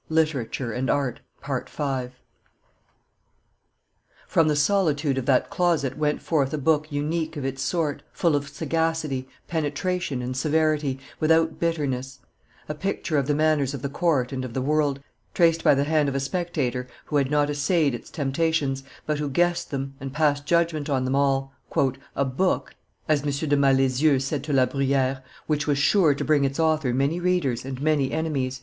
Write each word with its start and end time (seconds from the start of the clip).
[Illustration: 0.09 0.87
La 0.87 0.93
Bruyere 0.95 1.17
633] 1.45 2.15
From 4.27 4.47
the 4.47 4.55
solitude 4.55 5.19
of 5.19 5.27
that 5.27 5.51
closet 5.51 5.95
went 5.95 6.23
forth 6.23 6.51
a 6.51 6.57
book 6.57 6.91
unique 6.91 7.37
of 7.37 7.45
its 7.45 7.61
sort, 7.61 8.01
full 8.11 8.35
of 8.35 8.49
sagacity, 8.49 9.27
penetration, 9.47 10.23
and 10.23 10.35
severity, 10.35 10.97
without 11.19 11.59
bitterness; 11.59 12.17
a 12.67 12.73
picture 12.73 13.19
of 13.19 13.27
the 13.27 13.35
manners 13.35 13.75
of 13.75 13.83
the 13.83 13.89
court 13.89 14.31
and 14.31 14.43
of 14.43 14.55
the 14.55 14.61
world, 14.63 14.99
traced 15.35 15.63
by 15.63 15.75
the 15.75 15.83
hand 15.83 16.09
of 16.09 16.15
a 16.15 16.19
spectator 16.19 16.87
who 17.05 17.17
had 17.17 17.29
not 17.29 17.47
essayed 17.51 17.93
its 17.93 18.09
temptations, 18.09 18.83
but 19.05 19.19
who 19.19 19.29
guessed 19.29 19.69
them 19.69 19.93
and 19.99 20.13
passed 20.13 20.47
judgment 20.47 20.89
on 20.89 21.05
them 21.05 21.13
all, 21.13 21.53
"a 22.15 22.25
book," 22.25 22.73
as 23.07 23.21
M. 23.21 23.29
de 23.49 23.55
Malezieux 23.55 24.17
said 24.17 24.43
to 24.45 24.51
La 24.51 24.65
Bruyere, 24.65 25.21
"which 25.45 25.67
was 25.67 25.77
sure 25.77 26.15
to 26.15 26.25
bring 26.25 26.43
its 26.43 26.59
author 26.59 26.91
many 26.91 27.19
readers 27.19 27.63
and 27.63 27.79
many 27.79 28.11
enemies." 28.11 28.59